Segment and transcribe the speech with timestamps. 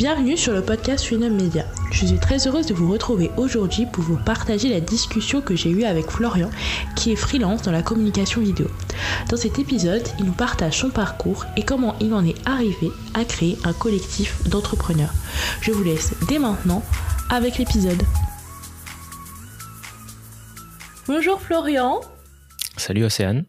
[0.00, 1.66] Bienvenue sur le podcast Phenom Media.
[1.92, 5.68] Je suis très heureuse de vous retrouver aujourd'hui pour vous partager la discussion que j'ai
[5.68, 6.48] eue avec Florian,
[6.96, 8.66] qui est freelance dans la communication vidéo.
[9.28, 13.26] Dans cet épisode, il nous partage son parcours et comment il en est arrivé à
[13.26, 15.12] créer un collectif d'entrepreneurs.
[15.60, 16.82] Je vous laisse dès maintenant
[17.28, 18.02] avec l'épisode.
[21.08, 22.00] Bonjour Florian.
[22.78, 23.44] Salut Océane.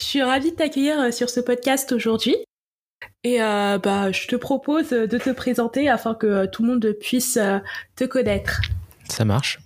[0.00, 2.36] Je suis ravie de t'accueillir euh, sur ce podcast aujourd'hui.
[3.22, 6.96] Et euh, bah, je te propose de te présenter afin que euh, tout le monde
[7.00, 7.38] puisse
[7.96, 8.60] te connaître.
[9.08, 9.58] Ça marche.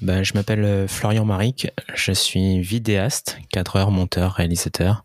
[0.00, 5.04] Ben, je m'appelle Florian Maric, je suis vidéaste, cadreur, monteur, réalisateur,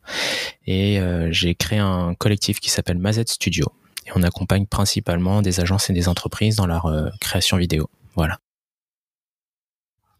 [0.67, 0.99] et
[1.31, 3.65] j'ai créé un collectif qui s'appelle Mazette Studio.
[4.05, 7.89] Et on accompagne principalement des agences et des entreprises dans leur création vidéo.
[8.15, 8.37] Voilà.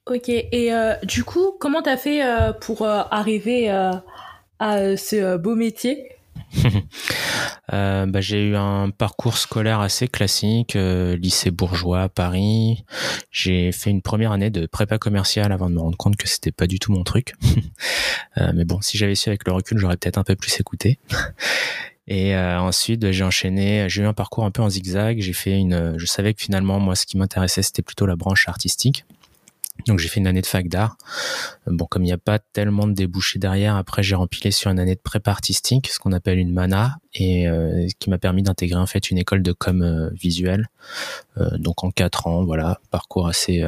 [0.07, 0.71] Ok, et
[1.03, 2.23] du coup, comment tu as fait
[2.61, 6.15] pour arriver à ce beau métier?
[7.73, 12.83] euh, bah, j'ai eu un parcours scolaire assez classique, euh, lycée bourgeois à Paris.
[13.31, 16.51] J'ai fait une première année de prépa commerciale avant de me rendre compte que c'était
[16.51, 17.33] pas du tout mon truc.
[18.37, 20.99] euh, mais bon, si j'avais su avec le recul, j'aurais peut-être un peu plus écouté.
[22.11, 23.87] Et ensuite, j'ai enchaîné.
[23.87, 25.21] J'ai eu un parcours un peu en zigzag.
[25.21, 25.93] J'ai fait une.
[25.95, 29.05] Je savais que finalement, moi, ce qui m'intéressait, c'était plutôt la branche artistique.
[29.87, 30.97] Donc j'ai fait une année de fac d'art.
[31.67, 34.79] Bon, comme il n'y a pas tellement de débouchés derrière, après j'ai rempilé sur une
[34.79, 38.79] année de prépa artistique, ce qu'on appelle une mana, et euh, qui m'a permis d'intégrer
[38.79, 40.67] en fait une école de com euh, visuel.
[41.37, 43.63] Euh, donc en quatre ans, voilà, parcours assez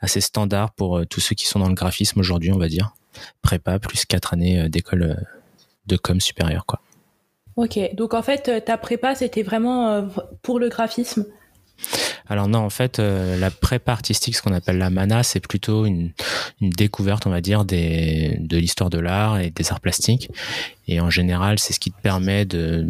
[0.00, 2.94] assez standard pour tous ceux qui sont dans le graphisme aujourd'hui, on va dire.
[3.42, 5.24] Prépa plus quatre années d'école
[5.86, 6.80] de com supérieure, quoi.
[7.56, 10.08] Ok, donc en fait ta prépa c'était vraiment
[10.40, 11.26] pour le graphisme?
[12.28, 15.86] Alors non, en fait, euh, la prépa artistique, ce qu'on appelle la mana, c'est plutôt
[15.86, 16.12] une,
[16.60, 20.30] découverte, on va dire, des, de l'histoire de l'art et des arts plastiques.
[20.88, 22.86] Et en général, c'est ce qui te permet de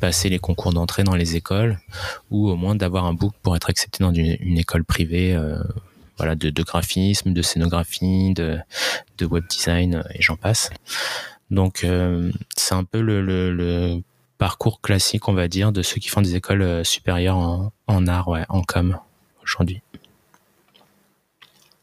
[0.00, 1.78] passer les concours d'entrée dans les écoles
[2.30, 5.34] ou au moins d'avoir un book pour être accepté dans une, école privée.
[5.34, 5.62] Euh,
[6.18, 8.58] voilà, de, graphisme, de scénographie, de,
[9.22, 10.70] web design et j'en passe.
[11.50, 14.02] Donc euh, c'est un peu le
[14.42, 17.36] parcours classique, on va dire, de ceux qui font des écoles euh, supérieures
[17.86, 18.98] en, art, ouais, en com
[19.40, 19.82] aujourd'hui.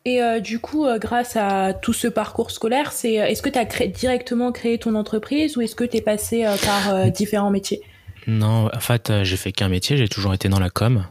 [0.03, 3.57] Et euh, du coup, euh, grâce à tout ce parcours scolaire, c'est est-ce que tu
[3.57, 7.81] as directement créé ton entreprise ou est-ce que tu es passé par différents métiers?
[8.29, 11.05] Non, en fait, euh, j'ai fait qu'un métier, j'ai toujours été dans la com.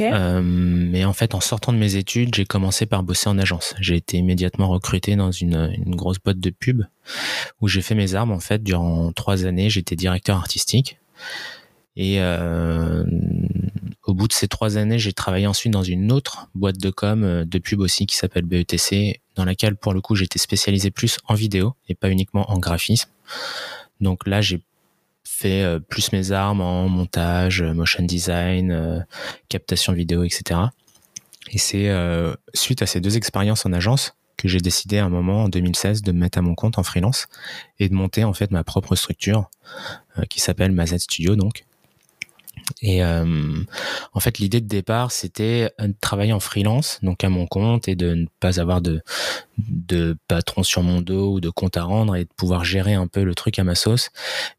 [0.00, 3.74] Euh, mais en fait, en sortant de mes études, j'ai commencé par bosser en agence.
[3.80, 6.84] J'ai été immédiatement recruté dans une, grosse boîte de pub
[7.60, 8.30] où j'ai fait mes armes.
[8.30, 10.98] En fait, durant trois années, j'étais directeur artistique.
[11.96, 13.04] Et euh,
[14.04, 17.44] au bout de ces trois années, j'ai travaillé ensuite dans une autre boîte de com,
[17.44, 21.34] de pub aussi, qui s'appelle BETC, dans laquelle, pour le coup, j'étais spécialisé plus en
[21.34, 23.10] vidéo et pas uniquement en graphisme.
[24.00, 24.62] Donc là, j'ai
[25.26, 29.00] fait euh, plus mes armes en montage, euh, motion design, euh,
[29.48, 30.60] captation vidéo, etc.
[31.52, 31.88] Et c'est
[32.54, 36.02] suite à ces deux expériences en agence que j'ai décidé à un moment en 2016
[36.02, 37.28] de me mettre à mon compte en freelance
[37.78, 39.48] et de monter en fait ma propre structure
[40.28, 41.64] qui s'appelle Mazet Studio donc
[42.82, 43.54] et euh,
[44.12, 47.94] en fait, l'idée de départ, c'était de travailler en freelance, donc à mon compte, et
[47.94, 49.02] de ne pas avoir de,
[49.58, 53.06] de patron sur mon dos ou de compte à rendre et de pouvoir gérer un
[53.06, 54.10] peu le truc à ma sauce,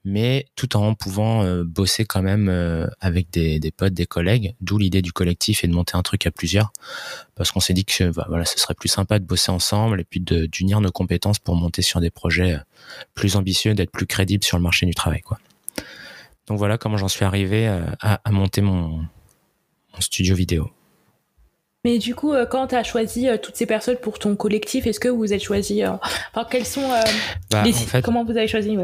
[0.06, 4.78] mais tout en pouvant euh, bosser quand même euh, avec des, potes, des collègues, d'où
[4.78, 6.72] l'idée du collectif et de monter un truc à plusieurs,
[7.36, 10.06] parce qu'on s'est dit que bah, voilà, ce serait plus sympa de bosser ensemble et
[10.06, 12.58] puis d'unir nos compétences pour monter sur des projets
[13.14, 15.38] plus ambitieux, d'être plus crédible sur le marché du travail, quoi.
[16.48, 19.02] Donc voilà comment j'en suis arrivé euh, à, monter mon,
[20.00, 20.70] studio vidéo.
[21.84, 24.88] Mais du coup, euh, quand tu as choisi euh, toutes ces personnes pour ton collectif,
[24.88, 26.90] est-ce que vous êtes choisi Enfin, quels sont
[27.52, 27.64] bah,
[28.04, 28.78] Comment vous avez choisi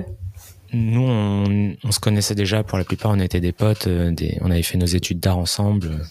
[0.74, 2.64] Nous, on, se connaissait déjà.
[2.64, 3.88] Pour la plupart, on était des potes.
[3.88, 6.06] on avait fait nos études d'art ensemble.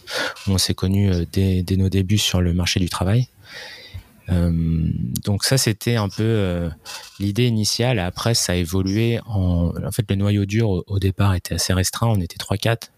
[0.48, 3.28] on s'est connus dès, nos débuts sur le marché du travail.
[4.28, 4.50] Euh,
[5.24, 6.70] donc ça, c'était un peu euh,
[7.18, 7.98] l'idée initiale.
[7.98, 9.20] Après, ça a évolué.
[9.26, 12.08] En, en fait, le noyau dur au, au départ était assez restreint.
[12.08, 12.91] On était 3-4.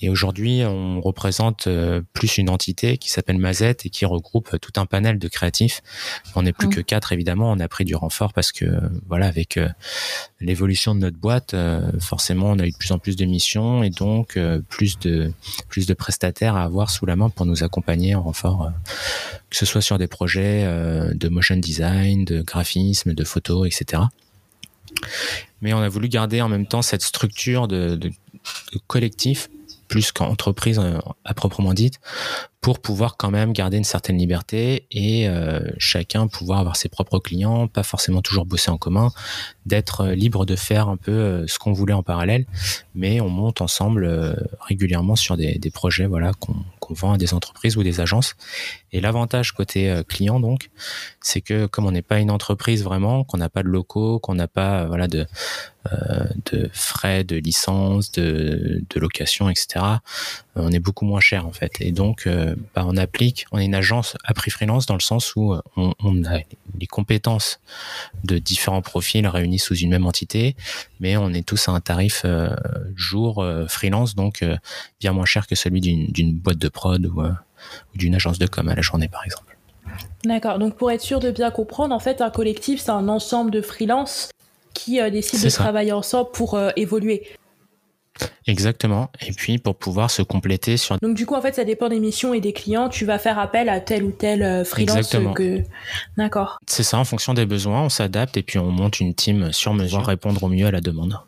[0.00, 4.72] Et aujourd'hui, on représente euh, plus une entité qui s'appelle Mazette et qui regroupe tout
[4.76, 5.82] un panel de créatifs.
[6.34, 6.74] On n'est plus mmh.
[6.74, 7.50] que quatre, évidemment.
[7.50, 8.66] On a pris du renfort parce que,
[9.06, 9.68] voilà, avec euh,
[10.40, 13.82] l'évolution de notre boîte, euh, forcément, on a eu de plus en plus de missions
[13.82, 14.38] et donc
[14.68, 15.32] plus de
[15.68, 18.70] plus de prestataires à avoir sous la main pour nous accompagner en renfort,
[19.50, 24.02] que ce soit sur des projets de motion design, de graphisme, de photos, etc.
[25.60, 28.10] Mais on a voulu garder en même temps cette structure de, de
[28.86, 29.48] collectif
[29.88, 30.80] plus qu'entreprise
[31.24, 32.00] à proprement dite,
[32.62, 35.28] pour pouvoir quand même garder une certaine liberté et
[35.78, 39.10] chacun pouvoir avoir ses propres clients, pas forcément toujours bosser en commun,
[39.66, 42.46] d'être libre de faire un peu ce qu'on voulait en parallèle,
[42.94, 47.76] mais on monte ensemble régulièrement sur des, des projets voilà qu'on vend à des entreprises
[47.76, 48.36] ou des agences.
[48.92, 50.70] Et l'avantage côté client donc,
[51.20, 54.36] c'est que comme on n'est pas une entreprise vraiment, qu'on n'a pas de locaux, qu'on
[54.36, 55.26] n'a pas voilà de
[55.92, 59.84] euh, de frais de licence, de, de location, etc.
[60.56, 61.72] Euh, on est beaucoup moins cher en fait.
[61.80, 65.00] Et donc, euh, bah, on applique, on est une agence à prix freelance dans le
[65.00, 66.38] sens où on, on, a
[66.78, 67.60] les compétences
[68.24, 70.56] de différents profils réunis sous une même entité,
[71.00, 72.24] mais on est tous à un tarif
[72.96, 74.44] jour freelance, donc
[75.00, 78.68] bien moins cher que celui d'une boîte de prod ou, ou d'une agence de com
[78.68, 79.56] à la journée par exemple.
[80.24, 80.58] D'accord.
[80.58, 83.60] Donc pour être sûr de bien comprendre, en fait, un collectif, c'est un ensemble de
[83.60, 84.30] freelance
[84.74, 87.26] qui euh, décident de travailler ensemble pour euh, évoluer.
[88.46, 89.10] Exactement.
[89.26, 90.98] Et puis pour pouvoir se compléter sur.
[90.98, 92.88] Donc du coup en fait ça dépend des missions et des clients.
[92.88, 94.96] Tu vas faire appel à tel ou tel euh, freelance.
[94.96, 95.32] Exactement.
[95.32, 95.62] Que...
[96.16, 96.58] D'accord.
[96.66, 96.98] C'est ça.
[96.98, 100.42] En fonction des besoins, on s'adapte et puis on monte une team sur mesure répondre
[100.42, 101.18] au mieux à la demande.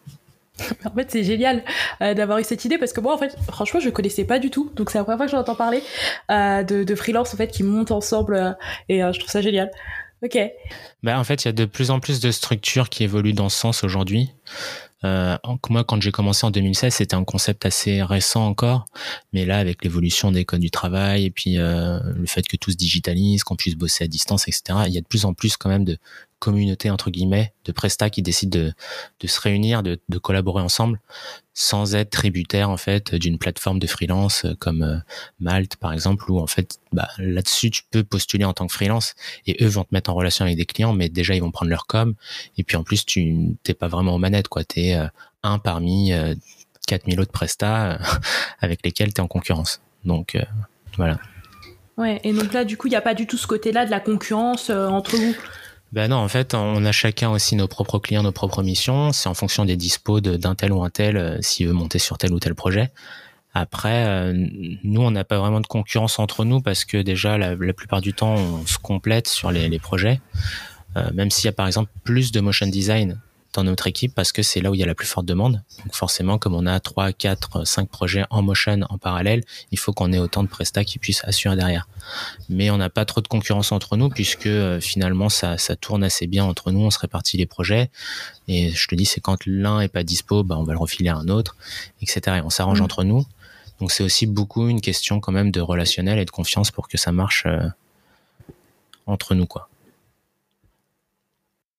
[0.84, 1.64] en fait, c'est génial
[2.00, 4.70] d'avoir eu cette idée parce que moi, en fait, franchement, je connaissais pas du tout.
[4.76, 5.82] Donc, c'est la première fois que j'entends parler
[6.28, 8.56] de, de, freelance en fait qui montent ensemble
[8.88, 9.72] et je trouve ça génial.
[10.24, 10.38] Ok.
[11.02, 13.48] Bah, en fait, il y a de plus en plus de structures qui évoluent dans
[13.48, 14.30] ce sens aujourd'hui.
[15.04, 15.36] Euh,
[15.68, 18.86] moi, quand j'ai commencé en 2016, c'était un concept assez récent encore,
[19.32, 22.70] mais là, avec l'évolution des codes du travail et puis euh, le fait que tout
[22.70, 25.56] se digitalise, qu'on puisse bosser à distance, etc., il y a de plus en plus
[25.56, 25.98] quand même de
[26.44, 28.58] communauté entre guillemets de prestats qui décident
[29.20, 31.00] de, se réunir, de, collaborer ensemble,
[31.54, 34.98] sans être tributaire en fait d'une plateforme de freelance euh, comme euh,
[35.40, 39.14] Malte par exemple, où en fait bah, là-dessus tu peux postuler en tant que freelance
[39.46, 41.70] et eux vont te mettre en relation avec des clients, mais déjà ils vont prendre
[41.70, 42.14] leur com
[42.58, 45.06] et puis en plus tu t'es pas vraiment aux manettes quoi, t'es es euh,
[45.42, 46.12] un parmi
[46.86, 47.98] 4000 autres prestats
[48.60, 49.80] avec lesquels tu es en concurrence.
[50.04, 50.38] Donc
[50.96, 51.18] voilà.
[51.96, 53.90] Ouais, et donc là, du coup, il n'y a pas du tout ce côté-là de
[53.90, 55.34] la concurrence entre vous?
[55.94, 59.12] Ben non, en fait, on a chacun aussi nos propres clients, nos propres missions.
[59.12, 62.18] C'est en fonction des dispos d'un tel ou un tel euh, s'il veut monter sur
[62.18, 62.90] tel ou tel projet.
[63.54, 64.32] Après, euh,
[64.82, 68.12] nous, on n'a pas vraiment de concurrence entre nous parce que déjà, la, plupart du
[68.12, 70.20] temps, on se complète sur les, projets.
[70.96, 73.20] Euh, même s'il y a par exemple plus de motion design
[73.54, 75.62] dans notre équipe parce que c'est là où il y a la plus forte demande.
[75.84, 79.92] Donc forcément, comme on a 3, 4, 5 projets en motion en parallèle, il faut
[79.92, 81.88] qu'on ait autant de prestats qui puissent assurer derrière.
[82.48, 86.04] Mais on n'a pas trop de concurrence entre nous puisque euh, finalement ça, ça tourne
[86.04, 87.90] assez bien entre nous, on se répartit les projets.
[88.48, 91.08] Et je te dis, c'est quand l'un est pas dispo, bah, on va le refiler
[91.08, 91.56] à un autre,
[92.02, 92.38] etc.
[92.38, 92.84] Et on s'arrange mm.
[92.84, 93.24] entre nous.
[93.80, 96.96] Donc c'est aussi beaucoup une question quand même de relationnel et de confiance pour que
[96.96, 97.68] ça marche euh,
[99.06, 99.68] entre nous, quoi.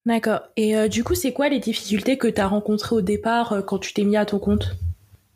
[0.05, 0.41] D'accord.
[0.55, 3.61] Et euh, du coup, c'est quoi les difficultés que tu as rencontrées au départ euh,
[3.61, 4.75] quand tu t'es mis à ton compte?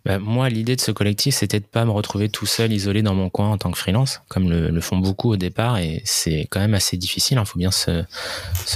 [0.05, 3.15] Bah, moi, l'idée de ce collectif, c'était de pas me retrouver tout seul, isolé dans
[3.15, 6.59] mon coin en tant que freelance, comme le, font beaucoup au départ, et c'est quand
[6.59, 7.35] même assez difficile.
[7.35, 8.05] Il hein, faut bien se,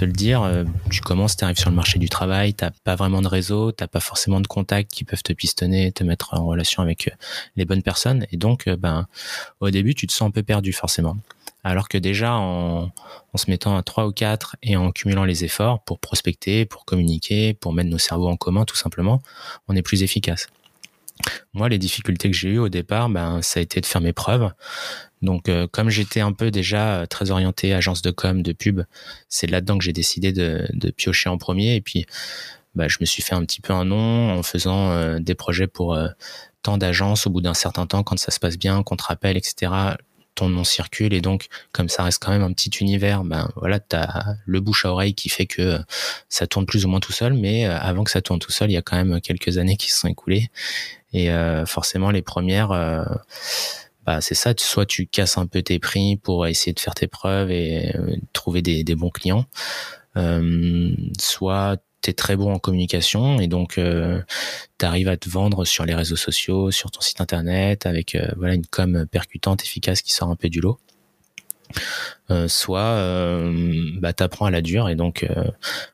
[0.01, 0.41] le dire.
[0.41, 3.71] Euh, tu commences, tu arrives sur le marché du travail, t'as pas vraiment de réseau,
[3.71, 7.15] t'as pas forcément de contacts qui peuvent te pistonner, te mettre en relation avec
[7.55, 9.07] les bonnes personnes, et donc, ben,
[9.61, 11.15] au début, tu te sens un peu perdu forcément.
[11.63, 12.91] Alors que déjà, en,
[13.35, 17.53] se mettant à trois ou quatre et en cumulant les efforts pour prospecter, pour communiquer,
[17.53, 19.21] pour mettre nos cerveaux en commun, tout simplement,
[19.67, 20.47] on est plus efficace.
[21.53, 24.13] Moi, les difficultés que j'ai eues au départ, ben, ça a été de faire mes
[24.13, 24.51] preuves.
[25.21, 28.81] Donc, euh, comme j'étais un peu déjà euh, très orienté agence de com, de pub,
[29.29, 31.75] c'est là-dedans que j'ai décidé de, piocher en premier.
[31.75, 32.05] Et puis,
[32.75, 35.67] ben, je me suis fait un petit peu un nom en faisant euh, des projets
[35.67, 35.97] pour
[36.61, 37.25] tant d'agences.
[37.27, 39.71] Au bout d'un certain temps, quand ça se passe bien, qu'on te rappelle, etc.,
[40.35, 43.79] ton nom circule et donc comme ça reste quand même un petit univers ben voilà
[43.79, 45.79] t'as le bouche à oreille qui fait que
[46.29, 48.69] ça tourne plus ou moins tout seul mais euh, avant que ça tourne tout seul
[48.71, 50.49] il y a quand même quelques années qui se sont écoulées.
[51.15, 53.03] Et euh, forcément les premières euh,
[54.05, 57.07] bah c'est ça soit tu casses un peu tes prix pour essayer de faire tes
[57.07, 57.93] preuves et
[58.33, 59.45] trouver des, des bons clients
[61.19, 64.21] soit tu très bon en communication et donc euh,
[64.77, 68.27] tu arrives à te vendre sur les réseaux sociaux, sur ton site internet avec euh,
[68.37, 70.79] voilà une com percutante, efficace qui sort un peu du lot.
[72.29, 75.27] Euh, soit euh, bah, t'apprends à la dure et donc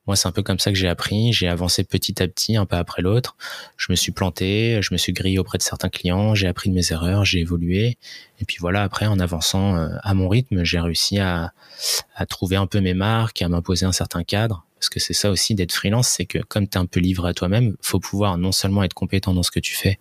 [0.07, 1.31] moi c'est un peu comme ça que j'ai appris.
[1.31, 3.37] J'ai avancé petit à petit un pas après l'autre.
[3.77, 6.75] Je me suis planté je me suis grillé auprès de certains clients j'ai appris de
[6.75, 7.97] mes erreurs j'ai évolué.
[8.41, 11.53] Et puis voilà après en avançant à mon rythme j'ai réussi à,
[12.15, 15.29] à trouver un peu mes marques à m'imposer un certain cadre parce que c'est ça
[15.29, 18.37] aussi d'être freelance, c'est que comme tu es un peu livré à toi-même, faut pouvoir
[18.37, 19.99] non seulement être compétent dans ce que tu fais,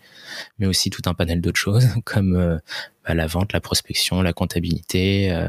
[0.60, 2.58] mais aussi tout un panel d'autres choses comme euh,
[3.04, 5.48] bah, la vente, la prospection, la comptabilité, euh,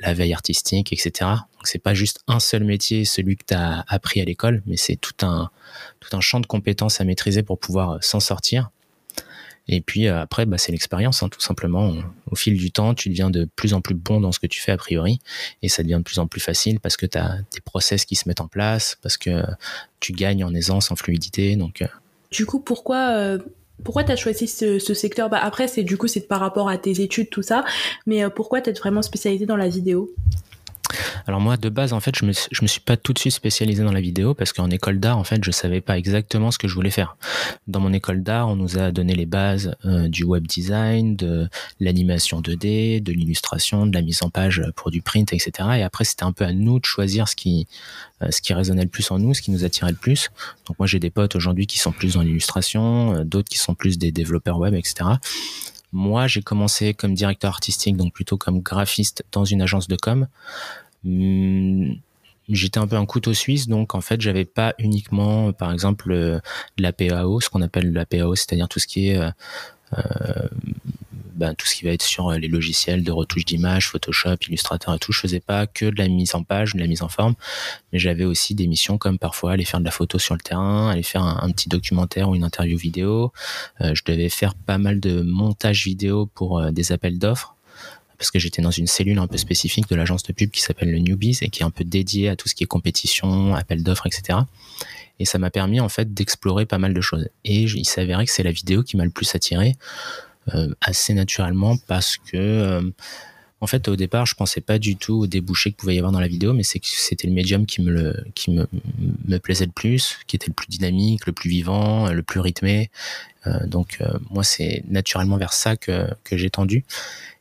[0.00, 1.10] la veille artistique, etc.
[1.20, 4.76] Donc c'est pas juste un seul métier, celui que tu as appris à l'école, mais
[4.76, 5.50] c'est tout un
[6.20, 8.70] champ de compétences à maîtriser pour pouvoir euh, s'en sortir.
[9.68, 11.94] Et puis euh, après, bah, c'est l'expérience, hein, tout simplement.
[12.30, 14.60] Au fil du temps, tu deviens de plus en plus bon dans ce que tu
[14.60, 15.18] fais a priori,
[15.62, 18.16] et ça devient de plus en plus facile parce que tu as des process qui
[18.16, 19.42] se mettent en place, parce que
[20.00, 21.56] tu gagnes en aisance, en fluidité.
[21.56, 21.86] Donc, euh.
[22.30, 23.38] du coup, pourquoi euh,
[23.84, 25.28] pourquoi tu as choisi ce, secteur?
[25.28, 27.64] Bah, Après, c'est du coup, c'est par rapport à tes études, tout ça,
[28.06, 30.14] mais pourquoi tu es vraiment spécialisé dans la vidéo?
[31.26, 33.82] Alors moi, de base, en fait, je me, me suis pas tout de suite spécialisé
[33.82, 36.68] dans la vidéo parce qu'en école d'art, en fait, je savais pas exactement ce que
[36.68, 37.16] je voulais faire.
[37.66, 41.48] Dans mon école d'art, on nous a donné les bases euh, du web design, de
[41.80, 45.50] l'animation 2D, de l'illustration, de la mise en page pour du print, etc.
[45.78, 47.66] Et après, c'était un peu à nous de choisir ce qui,
[48.22, 50.30] euh, ce qui résonnait le plus en nous, ce qui nous attirait le plus.
[50.66, 53.74] Donc moi, j'ai des potes aujourd'hui qui sont plus dans l'illustration, euh, d'autres qui sont
[53.74, 55.10] plus des développeurs web, etc.
[55.92, 60.26] Moi, j'ai commencé comme directeur artistique, donc plutôt comme graphiste dans une agence de com.
[61.04, 61.94] Hmm,
[62.48, 66.40] j'étais un peu un couteau suisse, donc en fait, j'avais pas uniquement, par exemple, euh,
[66.78, 69.30] la PAO, ce qu'on appelle la PAO, c'est-à-dire tout ce qui est euh,
[69.96, 70.48] euh,
[71.36, 74.98] ben, tout ce qui va être sur les logiciels de retouche d'image, Photoshop, Illustrator et
[74.98, 75.12] tout.
[75.12, 77.34] Je faisais pas que de la mise en page, de la mise en forme,
[77.92, 80.90] mais j'avais aussi des missions comme parfois aller faire de la photo sur le terrain,
[80.90, 83.32] aller faire un, petit documentaire ou une interview vidéo.
[83.80, 87.56] je devais faire pas mal de montage vidéo pour des appels d'offres
[88.18, 90.90] parce que j'étais dans une cellule un peu spécifique de l'agence de pub qui s'appelle
[90.90, 93.82] le Newbies et qui est un peu dédiée à tout ce qui est compétition, appel
[93.82, 94.40] d'offres, etc.
[95.18, 97.28] Et ça m'a permis en fait d'explorer pas mal de choses.
[97.44, 100.25] Et il s'avérait que c'est la vidéo qui m'a le plus attiré, euh,
[100.80, 102.82] assez naturellement parce que euh,
[103.60, 106.12] en fait au départ je pensais pas du tout au débouché que pouvait y avoir
[106.12, 108.66] dans la vidéo, mais c'est que c'était le médium qui me le, qui me,
[109.26, 112.90] me plaisait le plus, qui était le plus dynamique, le plus vivant, le plus rythmé.
[113.46, 116.84] Euh, donc euh, moi c'est naturellement vers ça que que j'ai tendu.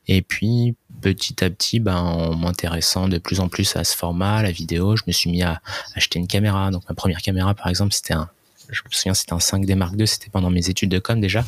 [0.07, 4.41] Et puis petit à petit, ben, en m'intéressant de plus en plus à ce format,
[4.41, 5.61] la vidéo, je me suis mis à
[5.93, 6.71] acheter une caméra.
[6.71, 8.29] Donc ma première caméra, par exemple, c'était un,
[8.69, 10.07] je me souviens, c'était un 5D Mark II.
[10.07, 11.45] C'était pendant mes études de com déjà.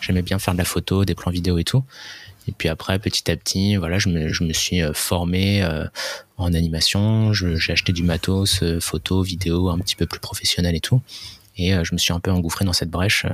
[0.00, 1.84] J'aimais bien faire de la photo, des plans vidéo et tout.
[2.48, 5.84] Et puis après, petit à petit, voilà, je me, je me suis euh, formé euh,
[6.38, 7.32] en animation.
[7.34, 11.02] J'ai acheté du matos, euh, photo, vidéo, un petit peu plus professionnel et tout.
[11.56, 13.26] Et je me suis un peu engouffré dans cette brèche.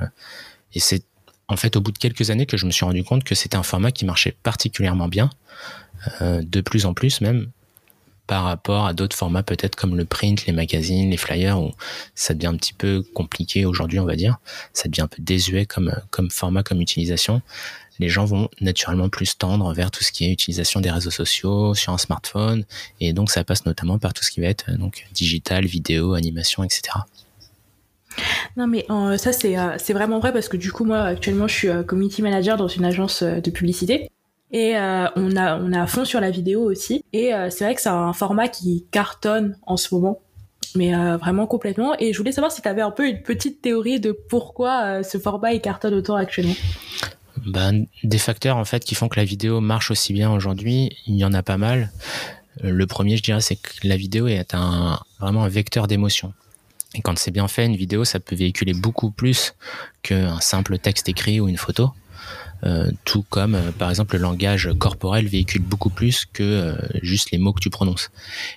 [0.72, 1.04] et c'est
[1.46, 3.58] en fait au bout de quelques années que je me suis rendu compte que c'était
[3.58, 5.28] un format qui marchait particulièrement bien,
[6.22, 7.50] de plus en plus même
[8.26, 11.72] par rapport à d'autres formats peut-être comme le print, les magazines, les flyers où
[12.14, 14.38] ça devient un petit peu compliqué aujourd'hui on va dire,
[14.72, 17.42] ça devient un peu désuet comme comme format comme utilisation.
[18.00, 21.74] Les gens vont naturellement plus tendre vers tout ce qui est utilisation des réseaux sociaux
[21.74, 22.64] sur un smartphone
[23.00, 26.64] et donc ça passe notamment par tout ce qui va être donc digital, vidéo, animation,
[26.64, 26.98] etc.
[28.56, 31.48] Non mais euh, ça c'est euh, c'est vraiment vrai parce que du coup moi actuellement
[31.48, 34.08] je suis euh, community manager dans une agence de publicité
[34.56, 37.80] et on a on a à fond sur la vidéo aussi et c'est vrai que
[37.80, 40.20] c'est un format qui cartonne en ce moment
[40.76, 43.98] mais vraiment complètement et je voulais savoir si tu avais un peu une petite théorie
[43.98, 46.54] de pourquoi ce format il cartonne autant actuellement.
[47.46, 51.16] Ben, des facteurs en fait qui font que la vidéo marche aussi bien aujourd'hui, il
[51.16, 51.90] y en a pas mal.
[52.62, 56.32] Le premier, je dirais, c'est que la vidéo est un, vraiment un vecteur d'émotion.
[56.94, 59.54] Et quand c'est bien fait, une vidéo, ça peut véhiculer beaucoup plus
[60.02, 61.90] qu'un simple texte écrit ou une photo.
[62.64, 67.30] Euh, tout comme, euh, par exemple, le langage corporel véhicule beaucoup plus que euh, juste
[67.30, 68.10] les mots que tu prononces.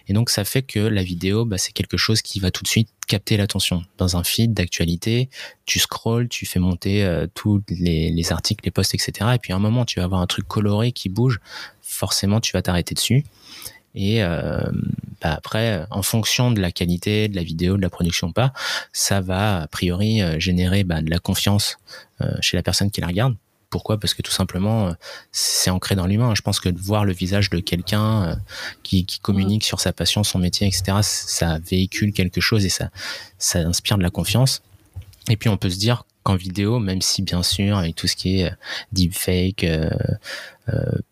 [0.07, 2.69] Et donc, ça fait que la vidéo, bah, c'est quelque chose qui va tout de
[2.69, 3.83] suite capter l'attention.
[3.97, 5.29] Dans un feed d'actualité,
[5.65, 9.31] tu scrolls, tu fais monter tous les, les, articles, les posts, etc.
[9.35, 11.39] Et puis à un moment, tu vas avoir un truc coloré qui bouge.
[11.81, 13.23] Forcément, tu vas t'arrêter dessus.
[13.97, 14.61] Et euh,
[15.21, 18.53] bah après, en fonction de la qualité de la vidéo, de la production ou pas,
[18.93, 21.79] ça va a priori euh, générer bah, de la confiance
[22.21, 23.35] euh, chez la personne qui la regarde.
[23.77, 23.99] Pourquoi?
[23.99, 24.91] Parce que tout simplement,
[25.31, 26.33] c'est ancré dans l'humain.
[26.33, 28.39] Je pense que de voir le visage de quelqu'un
[28.81, 32.89] qui, qui, communique sur sa passion, son métier, etc., ça véhicule quelque chose et ça,
[33.53, 34.63] inspire de la confiance.
[35.29, 38.15] Et puis on peut se dire qu'en vidéo, même si bien sûr avec tout ce
[38.15, 38.51] qui est
[38.93, 39.91] deepfake, euh,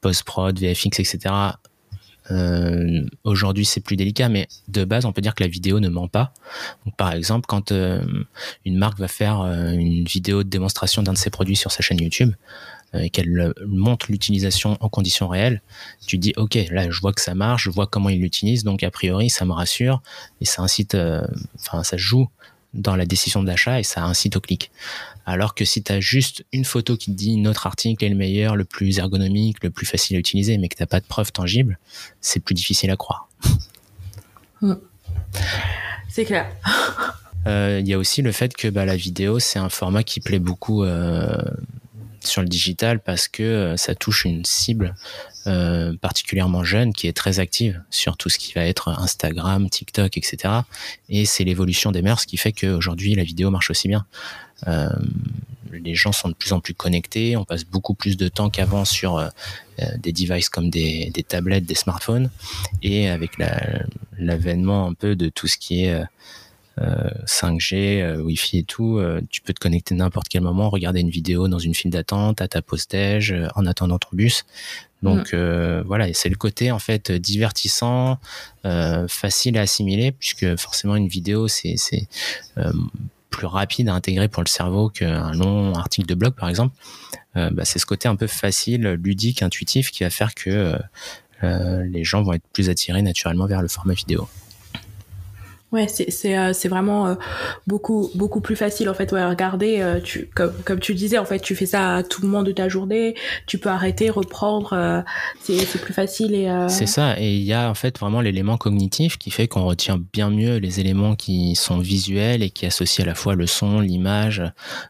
[0.01, 1.35] post-prod, VFX, etc.,
[2.31, 5.89] euh, Aujourd'hui, c'est plus délicat, mais de base, on peut dire que la vidéo ne
[5.89, 6.33] ment pas.
[6.97, 8.01] Par exemple, quand euh,
[8.65, 11.81] une marque va faire euh, une vidéo de démonstration d'un de ses produits sur sa
[11.81, 12.33] chaîne YouTube
[12.97, 15.61] et qu'elle montre l'utilisation en conditions réelles,
[16.07, 18.83] tu dis ok, là, je vois que ça marche, je vois comment il l'utilise, donc
[18.83, 20.01] a priori, ça me rassure
[20.39, 20.95] et ça incite,
[21.59, 22.29] enfin, ça joue
[22.75, 24.71] dans la décision d'achat et ça incite au clic.
[25.25, 28.15] Alors que si tu as juste une photo qui te dit notre article est le
[28.15, 31.31] meilleur, le plus ergonomique, le plus facile à utiliser, mais que t'as pas de preuves
[31.31, 31.79] tangibles,
[32.21, 33.27] c'est plus difficile à croire.
[34.61, 34.75] Hmm.
[36.09, 36.47] C'est clair.
[37.47, 40.19] Euh, il y a aussi le fait que bah, la vidéo, c'est un format qui
[40.19, 41.37] plaît beaucoup euh,
[42.19, 44.95] sur le digital parce que euh, ça touche une cible
[45.47, 50.17] euh, particulièrement jeune qui est très active sur tout ce qui va être Instagram, TikTok,
[50.17, 50.53] etc.
[51.09, 54.05] Et c'est l'évolution des mœurs qui fait qu'aujourd'hui la vidéo marche aussi bien.
[54.67, 54.89] Euh,
[55.71, 58.85] les gens sont de plus en plus connectés, on passe beaucoup plus de temps qu'avant
[58.85, 59.29] sur
[59.97, 62.29] des devices comme des, tablettes, des smartphones,
[62.81, 63.33] et avec
[64.17, 66.01] l'avènement un peu de tout ce qui est
[66.77, 70.99] 5G, euh, euh, Wi-Fi et tout, euh, tu peux te connecter n'importe quel moment, regarder
[70.99, 72.87] une vidéo dans une file d'attente, à ta pause
[73.55, 74.45] en attendant ton bus.
[75.05, 75.81] Donc mm.
[75.85, 78.19] voilà, c'est le côté en fait divertissant,
[79.07, 81.75] facile à assimiler, puisque forcément une vidéo c'est
[83.29, 86.75] plus rapide à intégrer pour le cerveau qu'un long article de blog par exemple.
[87.35, 90.77] Bah, c'est ce côté un peu facile, ludique, intuitif qui va faire que
[91.41, 94.27] les gens vont être plus attirés naturellement vers le format vidéo.
[95.75, 97.15] Ouais, c'est c'est euh, vraiment euh,
[97.67, 99.11] beaucoup beaucoup plus facile en fait.
[99.11, 99.99] Ouais, regarder, euh,
[100.33, 103.13] comme comme tu disais en fait, tu fais ça à tout moment de ta journée.
[103.45, 105.03] Tu peux arrêter, reprendre.
[105.41, 106.65] c'est plus facile.
[106.69, 107.19] C'est ça.
[107.19, 110.59] Et il y a en fait vraiment l'élément cognitif qui fait qu'on retient bien mieux
[110.59, 114.41] les éléments qui sont visuels et qui associent à la fois le son, l'image.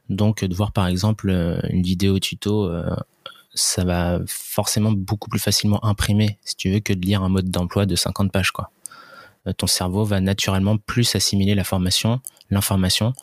[0.09, 1.31] Donc de voir par exemple
[1.67, 2.69] une vidéo tuto
[3.55, 7.49] ça va forcément beaucoup plus facilement imprimer, si tu veux, que de lire un mode
[7.49, 8.69] d'emploi de 50 pages, quoi.
[9.47, 13.13] Euh, ton cerveau va naturellement plus assimiler la formation, l'information,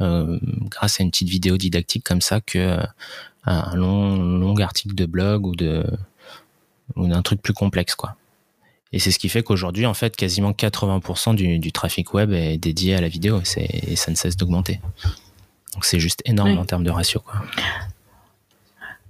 [0.00, 2.82] euh, grâce à une petite vidéo didactique comme ça que euh,
[3.44, 5.84] un long, long article de blog ou de
[6.96, 8.16] ou d'un truc plus complexe quoi.
[8.92, 12.58] Et c'est ce qui fait qu'aujourd'hui, en fait, quasiment 80% du, du, trafic web est
[12.58, 14.80] dédié à la vidéo et ça ne cesse d'augmenter.
[15.72, 17.20] Donc c'est juste énorme en termes de ratio.
[17.20, 17.40] Quoi.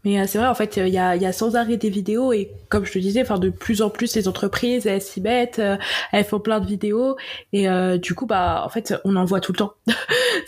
[0.05, 2.33] Mais euh, c'est vrai, en fait, il y a, y a, sans arrêt des vidéos
[2.33, 5.61] et comme je te disais, enfin de plus en plus les entreprises elles s'y mettent,
[5.61, 5.77] euh,
[6.11, 7.17] elles font plein de vidéos
[7.53, 9.75] et euh, du coup bah en fait on en voit tout le temps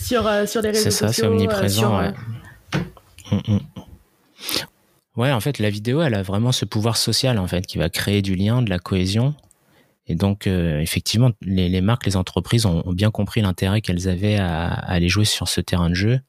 [0.00, 0.90] sur sur les réseaux sociaux.
[0.90, 1.98] C'est ça, c'est omniprésent.
[1.98, 2.12] ouais.
[3.30, 3.60] Mm, mm.
[5.16, 7.88] ouais, en fait la vidéo elle a vraiment ce pouvoir social en fait qui va
[7.88, 9.34] créer du lien, de la cohésion.
[10.06, 14.36] Et donc, effectivement, les, les, marques, les entreprises ont, ont bien compris l'intérêt qu'elles avaient
[14.36, 16.20] à, à, aller jouer sur ce terrain de jeu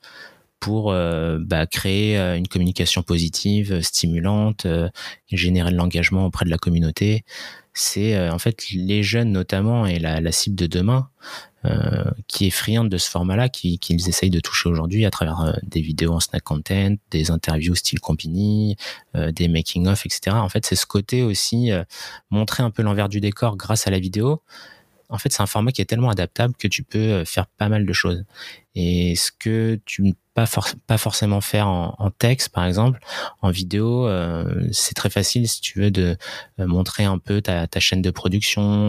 [0.65, 4.65] pour euh, bah, créer euh, une communication positive, euh, stimulante,
[5.31, 7.23] générer de l'engagement auprès de la communauté.
[7.75, 11.09] C'est en fait les jeunes notamment et la, cible de demain
[12.27, 15.81] qui est friande de ce format-là, qu'ils qui essayent de toucher aujourd'hui à travers des
[15.81, 18.77] vidéos en snack content, des interviews style compagnie,
[19.13, 20.37] des making-of, etc.
[20.37, 21.71] En fait, c'est ce côté aussi
[22.29, 24.41] montrer un peu l'envers du décor grâce à la vidéo
[25.09, 27.85] en fait, c'est un format qui est tellement adaptable que tu peux faire pas mal
[27.85, 28.23] de choses.
[28.75, 30.45] Et ce que tu ne pas,
[30.85, 32.99] pas forcément faire en, texte, par exemple,
[33.41, 36.17] en vidéo, euh, c'est très facile si tu veux de
[36.59, 38.87] euh, montrer un peu ta, chaîne de production,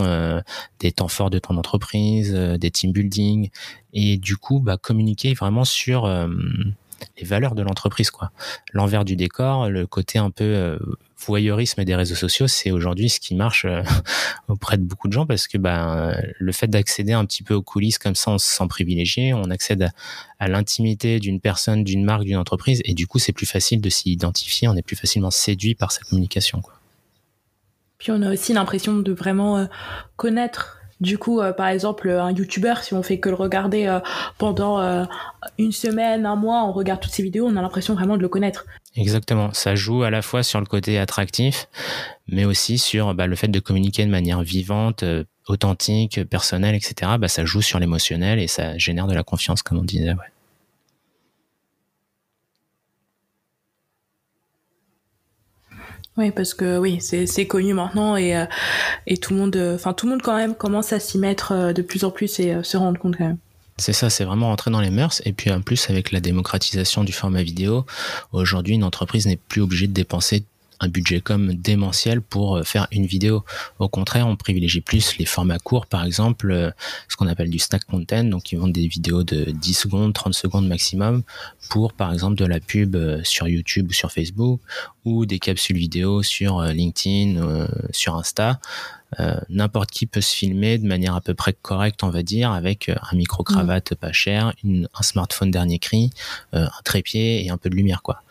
[0.80, 3.50] des temps forts de ton entreprise, des team building,
[3.92, 8.32] et du coup, bah, communiquer vraiment sur les valeurs de l'entreprise, quoi.
[8.72, 10.78] L'envers du décor, le côté un peu
[11.18, 13.82] voyeurisme des réseaux sociaux, c'est aujourd'hui ce qui marche euh,
[14.48, 17.62] auprès de beaucoup de gens parce que ben le fait d'accéder un petit peu aux
[17.62, 19.90] coulisses comme ça, on se sent privilégié, on accède
[20.38, 23.88] à, l'intimité d'une personne, d'une marque, d'une entreprise, et du coup c'est plus facile de
[23.88, 26.62] s'y identifier, on est plus facilement séduit par sa communication.
[27.98, 29.66] Puis on a aussi l'impression de vraiment euh,
[30.16, 33.98] connaître du coup, euh, par exemple, un YouTuber, si on fait que le regarder
[34.38, 35.06] pendant
[35.58, 38.30] une semaine, un mois, on regarde toutes ses vidéos, on a l'impression vraiment de le
[38.30, 38.64] connaître.
[38.96, 39.52] Exactement.
[39.52, 41.68] Ça joue à la fois sur le côté attractif,
[42.28, 47.12] mais aussi sur bah, le fait de communiquer de manière vivante, euh, authentique, personnelle, etc.
[47.18, 50.14] Bah, ça joue sur l'émotionnel et ça génère de la confiance, comme on disait.
[56.16, 58.46] Oui, parce que oui, c'est connu maintenant et, euh,
[59.06, 61.72] et tout le monde, enfin tout le monde quand même commence à s'y mettre euh,
[61.74, 63.38] de plus en plus et se rendre compte quand même.
[63.78, 65.20] C'est ça, c'est vraiment rentrer dans les mœurs.
[65.26, 67.84] Et puis en plus, avec la démocratisation du format vidéo,
[68.32, 70.44] aujourd'hui, une entreprise n'est plus obligée de dépenser
[70.80, 73.44] un budget comme démentiel pour euh, faire une vidéo.
[73.78, 76.70] Au contraire, on privilégie plus les formats courts, par exemple, euh,
[77.08, 80.34] ce qu'on appelle du snack content, donc qui vont des vidéos de 10 secondes, 30
[80.34, 81.22] secondes maximum,
[81.70, 84.60] pour par exemple de la pub euh, sur YouTube ou sur Facebook,
[85.04, 88.58] ou des capsules vidéo sur LinkedIn, sur Insta.
[89.18, 92.52] Euh, n'importe qui peut se filmer de manière à peu près correcte, on va dire,
[92.52, 96.10] avec euh, un micro-cravate pas cher, un smartphone dernier cri,
[96.54, 98.22] euh, un trépied et un peu de lumière, quoi.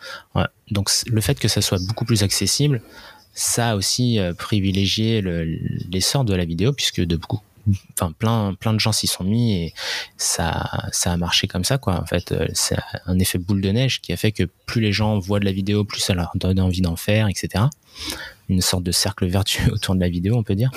[0.70, 2.82] Donc le fait que ça soit beaucoup plus accessible,
[3.34, 5.22] ça a aussi privilégié
[5.90, 7.40] l'essor de la vidéo, puisque de beaucoup
[7.94, 9.74] enfin plein plein de gens s'y sont mis et
[10.16, 12.00] ça ça a marché comme ça quoi.
[12.00, 15.18] En fait c'est un effet boule de neige qui a fait que plus les gens
[15.18, 17.64] voient de la vidéo plus ça leur donne envie d'en faire etc
[18.48, 20.70] une sorte de cercle vertueux autour de la vidéo, on peut dire.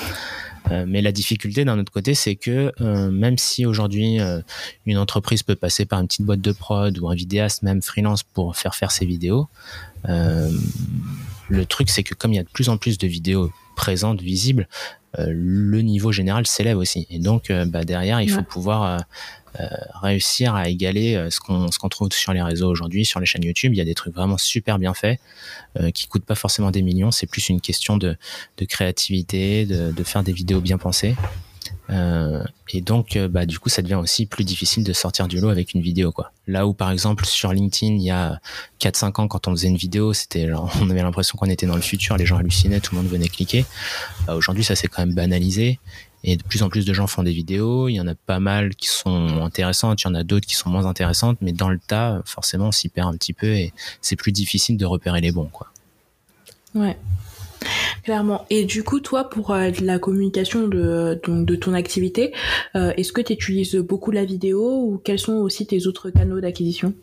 [0.71, 4.41] Euh, mais la difficulté d'un autre côté, c'est que euh, même si aujourd'hui euh,
[4.85, 8.23] une entreprise peut passer par une petite boîte de prod ou un vidéaste, même freelance,
[8.23, 9.47] pour faire faire ses vidéos,
[10.05, 14.21] le truc c'est que comme il y a de plus en plus de vidéos présente,
[14.21, 14.67] visible,
[15.17, 17.07] le niveau général s'élève aussi.
[17.09, 19.03] Et donc, bah, derrière, il faut pouvoir
[20.03, 23.73] réussir à égaler ce qu'on trouve sur les réseaux aujourd'hui, sur les chaînes YouTube.
[23.73, 25.19] Il y a des trucs vraiment super bien faits
[25.95, 27.09] qui coûtent pas forcément des millions.
[27.09, 28.17] C'est plus une question de,
[28.57, 31.15] de créativité, de, de, faire des vidéos bien pensées.
[31.89, 35.39] Euh, et donc, euh, bah, du coup, ça devient aussi plus difficile de sortir du
[35.39, 36.31] lot avec une vidéo, quoi.
[36.47, 38.39] Là où, par exemple, sur LinkedIn, il y a
[38.79, 40.49] 4-5 ans, quand on faisait une vidéo, c'était,
[40.81, 43.29] on avait l'impression qu'on était dans le futur, les gens hallucinaient, tout le monde venait
[43.29, 43.65] cliquer.
[44.27, 45.79] Bah, aujourd'hui, ça s'est quand même banalisé.
[46.25, 47.87] Et de plus en plus de gens font des vidéos.
[47.87, 50.55] Il y en a pas mal qui sont intéressantes, il y en a d'autres qui
[50.55, 53.71] sont moins intéressantes, mais dans le tas, forcément, on s'y perd un petit peu et
[54.01, 55.71] c'est plus difficile de repérer les bons, quoi.
[56.75, 56.97] Ouais.
[58.03, 58.45] Clairement.
[58.49, 62.33] Et du coup, toi, pour euh, la communication de, de ton activité,
[62.75, 66.39] euh, est-ce que tu utilises beaucoup la vidéo ou quels sont aussi tes autres canaux
[66.39, 66.93] d'acquisition?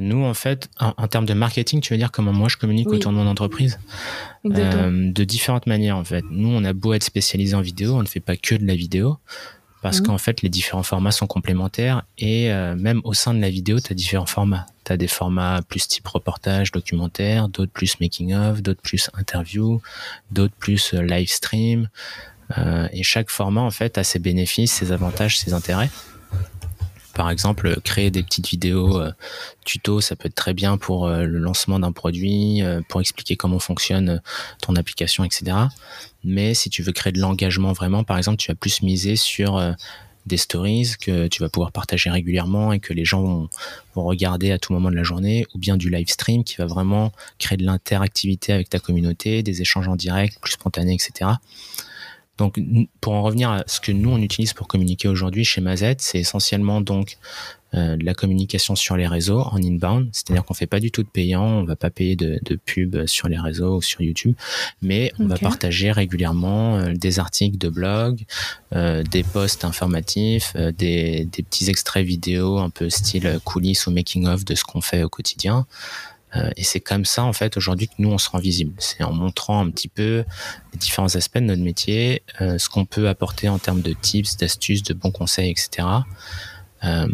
[0.00, 3.12] Nous, en fait, en, termes de marketing, tu veux dire comment moi je communique autour
[3.12, 3.78] de mon entreprise?
[4.46, 6.24] Euh, De différentes manières, en fait.
[6.30, 8.74] Nous, on a beau être spécialisé en vidéo, on ne fait pas que de la
[8.74, 9.18] vidéo
[9.82, 10.04] parce mmh.
[10.04, 13.80] qu'en fait les différents formats sont complémentaires et euh, même au sein de la vidéo
[13.80, 14.66] tu as différents formats.
[14.84, 19.82] Tu as des formats plus type reportage documentaire d'autres plus making of d'autres plus interview
[20.30, 21.88] d'autres plus euh, live stream.
[22.58, 25.90] Euh, et chaque format en fait a ses bénéfices ses avantages ses intérêts
[27.14, 29.12] par exemple, créer des petites vidéos euh,
[29.64, 33.36] tuto, ça peut être très bien pour euh, le lancement d'un produit, euh, pour expliquer
[33.36, 34.20] comment fonctionne
[34.60, 35.56] ton application, etc.
[36.24, 39.60] Mais si tu veux créer de l'engagement vraiment, par exemple, tu vas plus miser sur
[40.26, 43.48] des stories que tu vas pouvoir partager régulièrement et que les gens vont,
[44.04, 47.12] regarder à tout moment de la journée, ou bien du live stream qui va vraiment
[47.38, 51.32] créer de l'interactivité avec ta communauté, des échanges en direct, plus spontanés, etc.
[52.38, 52.58] Donc,
[53.00, 56.18] pour en revenir à ce que nous on utilise pour communiquer aujourd'hui chez Mazette, c'est
[56.18, 57.18] essentiellement donc
[57.74, 61.02] euh, de la communication sur les réseaux en inbound, c'est-à-dire qu'on fait pas du tout
[61.02, 64.34] de payant, on va pas payer de, de pub sur les réseaux ou sur YouTube,
[64.82, 68.24] mais on va partager régulièrement euh, des articles de blog,
[68.74, 73.90] euh, des posts informatifs, euh, des, des, petits extraits vidéo un peu style coulisses ou
[73.90, 75.66] making of de ce qu'on fait au quotidien.
[76.36, 78.74] Euh, et c'est comme ça, en fait, aujourd'hui que nous, on se rend visible.
[78.78, 80.24] C'est en montrant un petit peu
[80.72, 84.36] les différents aspects de notre métier, euh, ce qu'on peut apporter en termes de tips,
[84.36, 85.88] d'astuces, de bons conseils, etc.
[86.84, 87.06] Euh,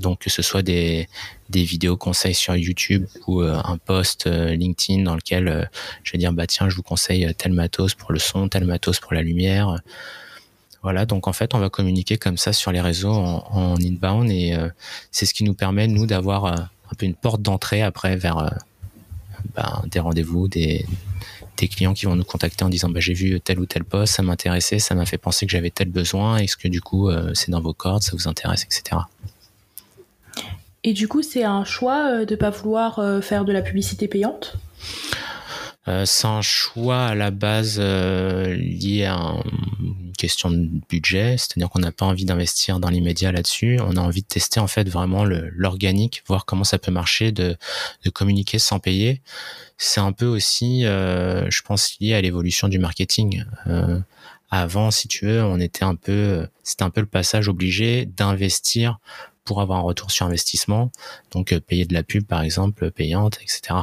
[0.00, 1.08] donc que ce soit des,
[1.48, 5.68] des vidéos conseils sur YouTube ou un post LinkedIn dans lequel
[6.02, 8.98] je vais dire bah tiens je vous conseille tel matos pour le son, tel matos
[8.98, 9.80] pour la lumière.
[10.82, 14.28] Voilà, donc en fait on va communiquer comme ça sur les réseaux en, en inbound
[14.30, 14.56] et
[15.12, 18.48] c'est ce qui nous permet nous d'avoir un peu une porte d'entrée après vers euh,
[19.54, 20.86] ben, des rendez-vous, des,
[21.56, 24.14] des, clients qui vont nous contacter en disant bah, j'ai vu tel ou tel poste,
[24.14, 27.32] ça m'intéressait, ça m'a fait penser que j'avais tel besoin, est-ce que du coup euh,
[27.34, 29.02] c'est dans vos cordes, ça vous intéresse, etc.
[30.84, 34.08] Et du coup, c'est un choix euh, de ne pas vouloir faire de la publicité
[34.08, 34.56] payante?
[35.86, 39.16] C'est un choix à la base lié à
[39.80, 43.80] une question de budget, c'est-à-dire qu'on n'a pas envie d'investir dans l'immédiat là-dessus.
[43.80, 47.56] On a envie de tester en fait vraiment l'organique, voir comment ça peut marcher, de,
[48.04, 49.20] de communiquer sans payer.
[49.76, 53.44] C'est un peu aussi, euh, je pense, lié à l'évolution du marketing.
[53.66, 53.98] Euh,
[54.50, 59.00] avant, si tu veux, on était un peu, c'était un peu le passage obligé d'investir
[59.44, 60.90] pour avoir un retour sur investissement.
[61.30, 63.80] Donc euh, payer de la pub par exemple payante, etc.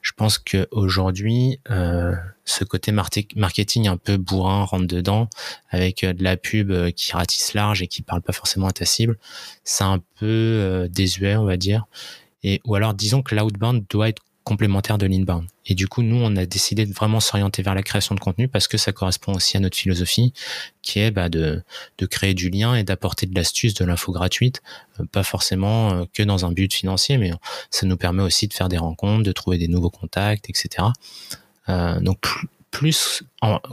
[0.00, 2.14] Je pense que aujourd'hui euh,
[2.44, 5.28] ce côté marketing un peu bourrin rentre dedans
[5.70, 8.84] avec euh, de la pub qui ratisse large et qui parle pas forcément à ta
[8.84, 9.18] cible.
[9.64, 11.86] C'est un peu désuet on va dire.
[12.42, 15.46] Et ou alors disons que l'outbound doit être complémentaire de l'inbound.
[15.66, 18.46] Et du coup, nous, on a décidé de vraiment s'orienter vers la création de contenu
[18.46, 20.34] parce que ça correspond aussi à notre philosophie,
[20.82, 21.62] qui est bah, de,
[21.98, 24.62] de créer du lien et d'apporter de l'astuce, de l'info gratuite,
[25.00, 27.32] euh, pas forcément euh, que dans un but financier, mais
[27.70, 30.88] ça nous permet aussi de faire des rencontres, de trouver des nouveaux contacts, etc.
[31.70, 32.18] Euh, donc
[32.70, 33.22] plus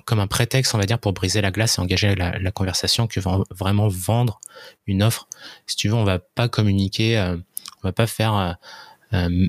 [0.06, 3.20] comme un prétexte, on va dire, pour briser la glace et engager la, conversation que
[3.50, 4.40] vraiment vendre
[4.86, 5.28] une offre.
[5.66, 8.58] Si tu veux, on va pas communiquer, on va pas faire
[9.14, 9.48] euh,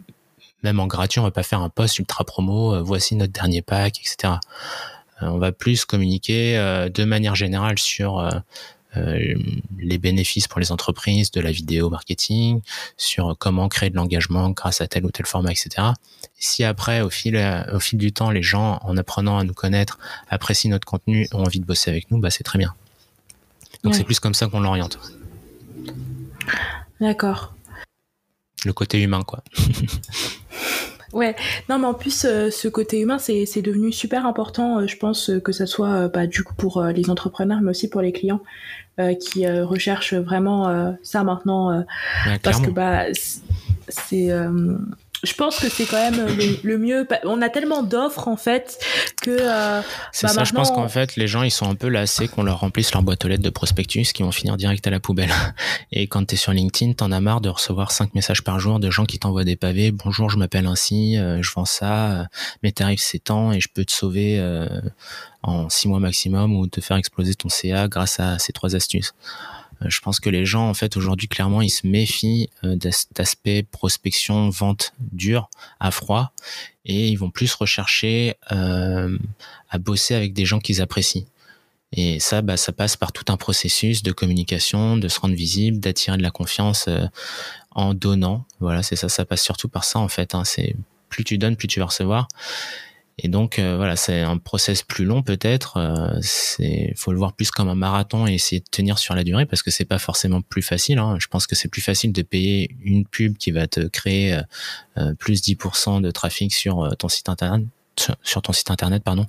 [0.63, 3.63] même en gratuit, on va pas faire un post ultra promo, euh, voici notre dernier
[3.63, 4.35] pack, etc.
[5.23, 8.29] Euh, on va plus communiquer euh, de manière générale sur
[9.79, 12.61] les bénéfices pour les entreprises de la vidéo marketing,
[12.99, 15.93] sur comment créer de l'engagement grâce à tel ou tel format, etc.
[16.39, 17.39] si après, au fil,
[17.73, 19.99] au fil du temps, les gens, en apprenant à nous connaître,
[20.29, 22.75] apprécient notre contenu, ont envie de bosser avec nous, bah c'est très bien.
[23.83, 24.99] Donc c'est plus comme ça qu'on l'oriente.
[27.01, 27.55] D'accord.
[28.65, 29.43] Le côté humain, quoi.
[31.13, 31.37] Ouais,
[31.69, 34.97] non, mais en plus, euh, ce côté humain, c'est, c'est devenu super important, euh, je
[34.97, 38.13] pense, euh, que ça soit bah, du coup pour les entrepreneurs, mais aussi pour les
[38.13, 38.41] clients
[39.21, 41.85] qui recherchent vraiment ça maintenant.
[42.43, 43.07] parce que bah,
[43.89, 44.31] c'est.
[45.23, 46.27] Je pense que c'est quand même
[46.65, 47.07] le, mieux.
[47.25, 48.79] On a tellement d'offres en fait
[49.23, 49.31] que.
[49.31, 49.81] Euh,
[50.11, 52.43] c'est bah, ça, je pense qu'en fait, les gens ils sont un peu lassés qu'on
[52.43, 55.31] leur remplisse leur boîte aux lettres de prospectus qui vont finir direct à la poubelle.
[55.93, 58.81] Et quand tu es sur LinkedIn, t'en as marre de recevoir 5 messages par jour
[58.81, 59.93] de gens qui t'envoient des pavés.
[59.93, 62.25] Bonjour, je m'appelle ainsi, euh, je vends ça, euh,
[62.65, 64.43] mes tarifs c'est tant et je peux te sauver
[65.43, 69.15] en 6 mois maximum ou te faire exploser ton CA grâce à ces trois astuces.
[69.83, 72.77] Euh, je pense que les gens, en fait, aujourd'hui, clairement, ils se méfient euh,
[73.15, 75.49] d'aspect prospection, vente dure,
[75.81, 76.33] à froid,
[76.85, 79.17] et ils vont plus rechercher euh,
[79.71, 81.25] à bosser avec des gens qu'ils apprécient.
[81.95, 85.79] Et ça, bah, ça passe par tout un processus de communication, de se rendre visible,
[85.79, 86.89] d'attirer de la confiance
[87.71, 88.47] en donnant.
[88.61, 90.35] Voilà, c'est ça, ça passe surtout par ça, en fait.
[90.35, 90.45] Hein.
[90.45, 90.75] C'est
[91.11, 92.29] plus tu donnes, plus tu vas recevoir.
[93.19, 95.77] Et donc euh, voilà, c'est un process plus long peut-être.
[95.77, 99.25] Euh, c'est, faut le voir plus comme un marathon et essayer de tenir sur la
[99.25, 100.99] durée parce que c'est pas forcément plus facile.
[100.99, 101.17] Hein.
[101.21, 104.41] Je pense que c'est plus facile de payer une pub qui va te créer
[104.99, 107.67] euh, plus 10% de trafic sur ton site internet
[108.23, 109.27] sur ton site internet pardon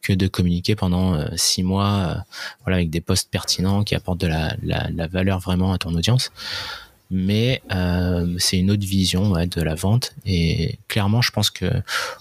[0.00, 2.24] que de communiquer pendant six mois
[2.64, 5.94] voilà avec des posts pertinents qui apportent de la, la, la valeur vraiment à ton
[5.94, 6.32] audience
[7.10, 10.14] mais euh, c'est une autre vision de la vente.
[10.24, 11.70] Et clairement, je pense que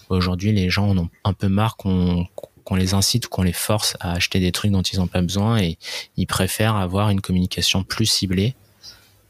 [0.09, 2.27] aujourd'hui, les gens en ont un peu marre qu'on
[2.71, 5.57] les incite ou qu'on les force à acheter des trucs dont ils n'ont pas besoin
[5.57, 5.77] et
[6.17, 8.55] ils préfèrent avoir une communication plus ciblée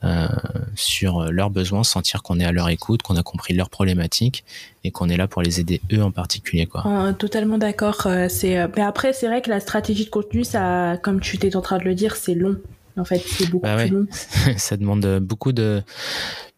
[0.04, 0.28] euh,
[0.76, 4.44] sur leurs besoins, sentir qu'on est à leur écoute, qu'on a compris leurs problématiques
[4.84, 6.66] et qu'on est là pour les aider eux en particulier.
[6.66, 6.84] Quoi.
[6.86, 8.08] Euh, totalement d'accord.
[8.28, 11.62] C'est, mais après, c'est vrai que la stratégie de contenu, ça, comme tu étais en
[11.62, 12.58] train de le dire, c'est long.
[12.98, 14.08] En fait, c'est beaucoup bah plus long.
[14.58, 15.84] ça demande beaucoup de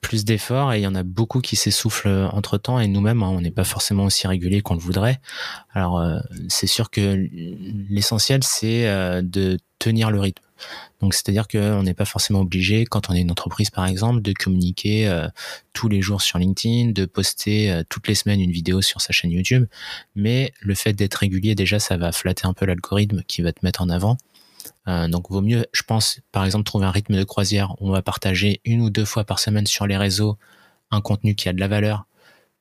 [0.01, 3.29] plus d'efforts et il y en a beaucoup qui s'essoufflent entre temps et nous-mêmes, hein,
[3.29, 5.19] on n'est pas forcément aussi régulier qu'on le voudrait.
[5.73, 7.27] Alors, euh, c'est sûr que
[7.89, 10.43] l'essentiel, c'est euh, de tenir le rythme.
[11.01, 14.33] Donc, c'est-à-dire qu'on n'est pas forcément obligé, quand on est une entreprise par exemple, de
[14.33, 15.27] communiquer euh,
[15.73, 19.31] tous les jours sur LinkedIn, de poster toutes les semaines une vidéo sur sa chaîne
[19.31, 19.65] YouTube.
[20.15, 23.59] Mais le fait d'être régulier, déjà, ça va flatter un peu l'algorithme qui va te
[23.63, 24.17] mettre en avant.
[24.87, 27.91] Euh, donc vaut mieux, je pense, par exemple, trouver un rythme de croisière où on
[27.91, 30.37] va partager une ou deux fois par semaine sur les réseaux
[30.91, 32.05] un contenu qui a de la valeur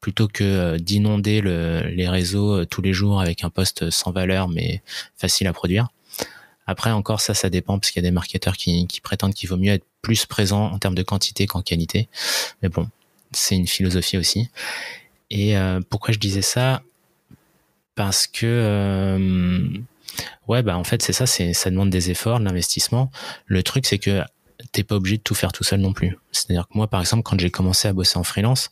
[0.00, 4.48] plutôt que euh, d'inonder les réseaux euh, tous les jours avec un post sans valeur
[4.48, 4.82] mais
[5.16, 5.88] facile à produire.
[6.66, 9.56] Après encore ça, ça dépend parce qu'il y a des marketeurs qui, prétendent qu'il vaut
[9.56, 12.08] mieux être plus présent en termes de quantité qu'en qualité.
[12.62, 12.88] Mais bon,
[13.30, 14.50] c'est une philosophie aussi.
[15.30, 15.54] Et
[15.90, 16.82] pourquoi je disais ça?
[17.94, 19.78] Parce que
[20.48, 23.10] Ouais, bah en fait c'est ça, c'est ça demande des efforts, de l'investissement.
[23.46, 24.22] Le truc c'est que
[24.72, 26.16] t'es pas obligé de tout faire tout seul non plus.
[26.32, 28.70] C'est-à-dire que moi par exemple quand j'ai commencé à bosser en freelance,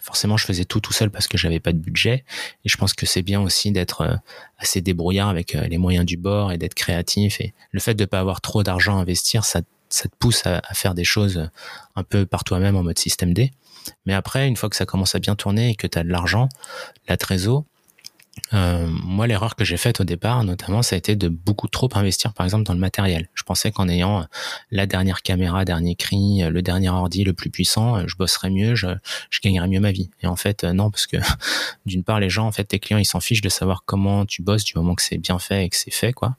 [0.00, 2.24] forcément je faisais tout tout seul parce que j'avais pas de budget
[2.64, 4.14] et je pense que c'est bien aussi d'être euh,
[4.58, 8.04] assez débrouillard avec euh, les moyens du bord et d'être créatif et le fait de
[8.04, 11.48] pas avoir trop d'argent à investir ça ça te pousse à, faire des choses
[11.94, 13.52] un peu par toi-même en mode système D.
[14.04, 16.08] Mais après, une fois que ça commence à bien tourner et que tu as de
[16.08, 16.48] l'argent,
[17.08, 17.64] la trésor,
[18.52, 21.88] euh, moi, l'erreur que j'ai faite au départ, notamment, ça a été de beaucoup trop
[21.94, 23.28] investir, par exemple, dans le matériel.
[23.34, 24.24] Je pensais qu'en ayant euh,
[24.70, 28.74] la dernière caméra, dernier cri, euh, le dernier ordi le plus puissant, je bosserais mieux,
[28.74, 28.88] je,
[29.30, 30.10] je gagnerais mieux ma vie.
[30.22, 31.16] Et en fait, non, parce que
[31.86, 34.42] d'une part, les gens, en fait, tes clients, ils s'en fichent de savoir comment tu
[34.42, 36.36] bosses du moment que c'est bien fait et que c'est fait, quoi.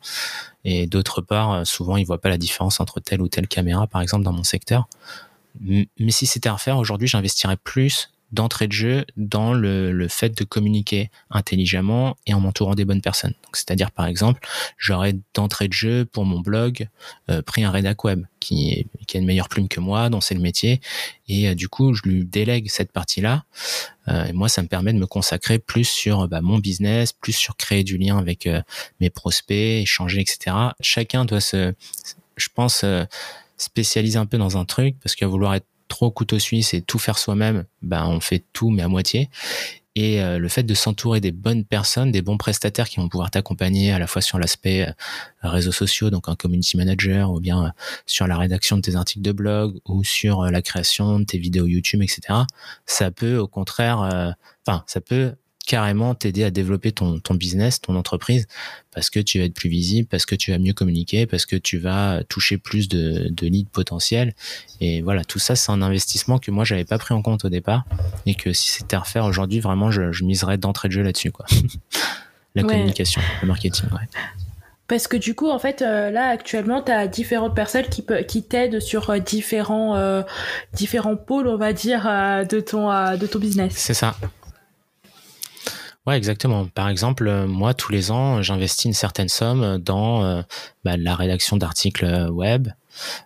[0.63, 4.01] Et d'autre part, souvent, ils voient pas la différence entre telle ou telle caméra, par
[4.01, 4.87] exemple, dans mon secteur.
[5.61, 10.37] Mais si c'était à refaire, aujourd'hui, j'investirais plus d'entrée de jeu dans le, le, fait
[10.37, 13.33] de communiquer intelligemment et en m'entourant des bonnes personnes.
[13.53, 14.41] C'est-à-dire, par exemple,
[14.77, 16.89] j'aurais d'entrée de jeu pour mon blog
[17.29, 20.19] euh, pris un rédac web qui, est, qui a une meilleure plume que moi, dont
[20.19, 20.81] c'est le métier,
[21.29, 23.45] et euh, du coup, je lui délègue cette partie-là.
[24.09, 27.33] Euh, et moi, ça me permet de me consacrer plus sur bah, mon business, plus
[27.33, 28.47] sur créer du lien avec
[28.99, 30.55] mes prospects, échanger, etc.
[30.81, 31.73] Chacun doit se,
[32.35, 32.83] je pense,
[33.57, 36.99] spécialiser un peu dans un truc, parce qu'à vouloir être trop couteau suisse et tout
[36.99, 39.29] faire soi-même, ben on fait tout mais à moitié.
[39.97, 43.31] Et euh, le fait de s'entourer des bonnes personnes, des bons prestataires qui vont pouvoir
[43.31, 44.91] t'accompagner à la fois sur l'aspect euh,
[45.41, 47.69] réseaux sociaux, donc un community manager, ou bien euh,
[48.05, 51.65] sur la rédaction de tes articles de blog, ou sur la création de tes vidéos
[51.65, 52.41] YouTube, etc.
[52.85, 54.35] Ça peut au contraire,
[54.67, 55.33] enfin, ça peut
[55.67, 58.47] carrément t'aider à développer ton, ton business, ton entreprise,
[58.91, 61.57] parce que tu vas être plus visible, parce que tu vas mieux communiquer, parce que
[61.57, 64.33] tu vas toucher plus de, de leads potentiels.
[64.79, 67.49] Et voilà, tout ça, c'est un investissement que moi, j'avais pas pris en compte au
[67.49, 67.85] départ,
[68.25, 71.31] et que si c'était à refaire aujourd'hui, vraiment, je, je miserais d'entrée de jeu là-dessus,
[71.31, 71.45] quoi.
[72.55, 74.07] La communication, le marketing, ouais.
[74.87, 78.41] Parce que du coup, en fait, euh, là actuellement, tu as différentes personnes qui, qui
[78.41, 80.23] t'aident sur euh, différents, euh,
[80.73, 82.05] différents pôles, on va dire,
[82.49, 83.73] de, ton, de ton business.
[83.75, 84.15] C'est ça.
[86.07, 86.65] Ouais, exactement.
[86.67, 90.41] Par exemple, euh, moi, tous les ans, j'investis une certaine somme dans euh,
[90.85, 92.69] bah, la rédaction d'articles web,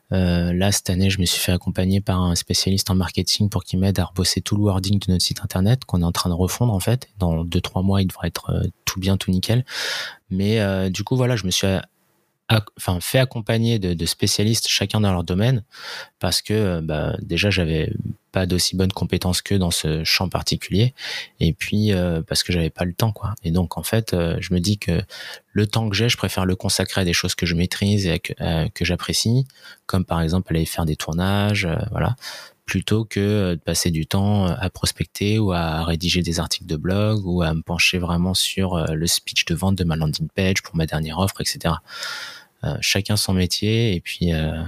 [0.10, 3.80] là, cette année, je me suis fait accompagner par un spécialiste en marketing pour qu'il
[3.80, 6.36] m'aide à rebosser tout le wording de notre site internet qu'on est en train de
[6.36, 7.08] refondre en fait.
[7.20, 9.63] Dans deux trois mois, il devrait être tout bien, tout nickel.
[10.30, 11.67] Mais du coup, voilà, je me suis
[12.77, 15.63] enfin fait accompagner de, spécialistes chacun dans leur domaine
[16.19, 17.91] parce que euh, bah, déjà j'avais
[18.31, 20.93] pas d'aussi bonnes compétences que dans ce champ particulier
[21.39, 23.35] et puis euh, parce que j'avais pas le temps quoi.
[23.43, 25.01] Et donc en fait euh, je me dis que
[25.51, 28.19] le temps que j'ai je préfère le consacrer à des choses que je maîtrise et
[28.19, 29.45] que, que j'apprécie
[29.85, 32.15] comme par exemple aller faire des tournages voilà
[32.65, 37.25] plutôt que de passer du temps à prospecter ou à rédiger des articles de blog
[37.25, 40.77] ou à me pencher vraiment sur le speech de vente de ma landing page pour
[40.77, 42.40] ma dernière offre etc euh,
[42.82, 44.63] chacun son métier et puis euh,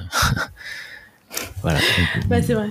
[1.61, 1.79] voilà.
[2.27, 2.69] Bah, c'est vrai.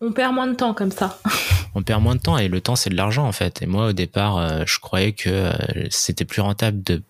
[0.00, 1.18] On perd moins de temps comme ça.
[1.74, 3.62] on perd moins de temps et le temps c'est de l'argent en fait.
[3.62, 5.52] Et moi au départ, euh, je croyais que
[5.90, 7.02] c'était plus rentable de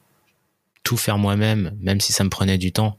[0.85, 2.97] tout faire moi-même, même si ça me prenait du temps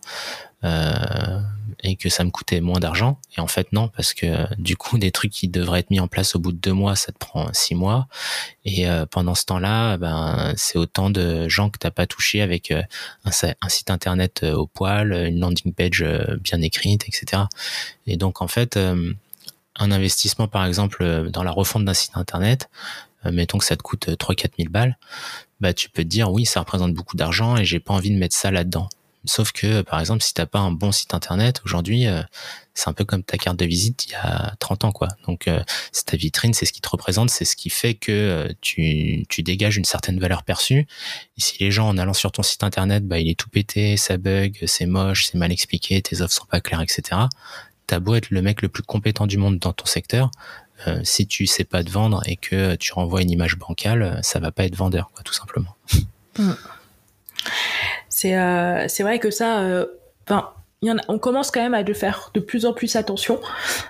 [0.63, 1.39] euh,
[1.83, 3.19] et que ça me coûtait moins d'argent.
[3.37, 6.07] Et en fait, non, parce que du coup, des trucs qui devraient être mis en
[6.07, 8.07] place au bout de deux mois, ça te prend six mois.
[8.65, 12.71] Et euh, pendant ce temps-là, ben, c'est autant de gens que t'as pas touché avec
[12.71, 12.81] euh,
[13.25, 16.05] un, site internet au poil, une landing page
[16.41, 17.43] bien écrite, etc.
[18.07, 22.69] Et donc, en fait, un investissement, par exemple, dans la refonte d'un site internet,
[23.25, 24.97] mettons que ça te coûte 3-4 000 balles,
[25.59, 28.17] bah, tu peux te dire, oui, ça représente beaucoup d'argent et j'ai pas envie de
[28.17, 28.89] mettre ça là-dedans.
[29.29, 32.23] Sauf que, par exemple, si t'as pas un bon site internet, aujourd'hui, euh,
[32.73, 35.07] c'est un peu comme ta carte de visite il y a 30 ans, quoi.
[35.27, 35.61] Donc, euh,
[35.91, 39.25] c'est ta vitrine, c'est ce qui te représente, c'est ce qui fait que euh, tu,
[39.29, 40.87] tu dégages une certaine valeur perçue.
[41.37, 43.97] Et si les gens, en allant sur ton site internet, bah, il est tout pété,
[43.97, 47.21] ça bug, c'est moche, c'est mal expliqué, tes offres sont pas claires, etc.
[47.85, 50.31] T'as beau être le mec le plus compétent du monde dans ton secteur,
[51.03, 54.51] si tu sais pas te vendre et que tu renvoies une image bancale, ça va
[54.51, 55.75] pas être vendeur, quoi, tout simplement.
[58.19, 59.85] C'est euh, c'est vrai que ça, euh,
[60.27, 60.49] enfin.
[61.09, 63.41] On commence quand même à de faire de plus en plus attention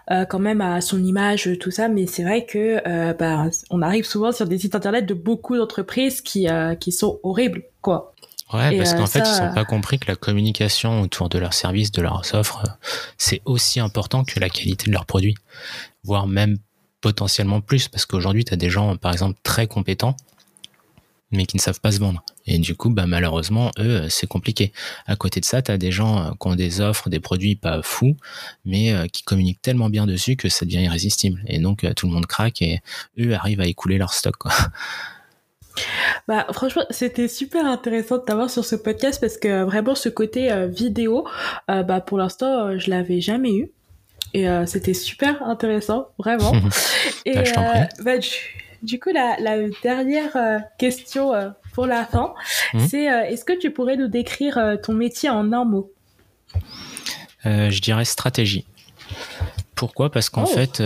[0.10, 4.08] euh, quand même à son image tout ça mais c'est vrai que bah, on arrive
[4.08, 6.48] souvent sur des sites internet de beaucoup d'entreprises qui
[6.80, 8.16] qui sont horribles quoi
[8.52, 11.92] Ouais, parce qu'en fait, ils n'ont pas compris que la communication autour de leurs services,
[11.92, 12.64] de leurs offres,
[13.20, 15.36] c'est aussi important que la qualité de leurs produits,
[16.04, 16.58] voire même
[17.02, 20.18] potentiellement plus, parce qu'aujourd'hui, tu as des gens, par exemple, très compétents,
[21.32, 22.24] mais qui ne savent pas se vendre.
[22.46, 24.72] Et du coup, bah, malheureusement, eux, c'est compliqué.
[25.06, 27.56] À côté de ça, tu as des gens euh, qui ont des offres, des produits
[27.56, 28.18] pas fous,
[28.66, 31.42] mais euh, qui communiquent tellement bien dessus que ça devient irrésistible.
[31.48, 32.82] Et donc, euh, tout le monde craque et
[33.20, 34.36] eux arrivent à écouler leur stock.
[34.38, 34.52] Quoi.
[36.28, 40.68] Bah, franchement, c'était super intéressant de t'avoir sur ce podcast parce que vraiment, ce côté
[40.68, 41.26] vidéo,
[41.70, 43.72] bah, pour l'instant, je l'avais jamais eu.
[44.34, 46.52] Et c'était super intéressant, vraiment.
[47.26, 48.04] et, bah, je t'en prie.
[48.04, 48.20] Bah,
[48.82, 49.38] du coup, la,
[49.84, 52.34] dernière euh, question euh, pour la fin,
[52.74, 52.80] mmh.
[52.88, 55.92] c'est euh, est-ce que tu pourrais nous décrire ton métier en un mot?
[57.46, 58.66] Je dirais stratégie.
[59.76, 60.12] Pourquoi?
[60.12, 60.48] Parce qu'en oh.
[60.48, 60.82] fait,